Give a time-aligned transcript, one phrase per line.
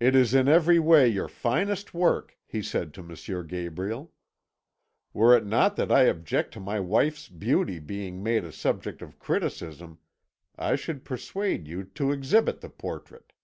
[0.00, 3.46] "'It is in every way your finest work,' he said to M.
[3.46, 4.10] Gabriel.
[5.12, 9.18] 'Were it not that I object to my wife's beauty being made a subject of
[9.18, 9.98] criticism,
[10.56, 13.34] I should persuade you to exhibit the portrait.'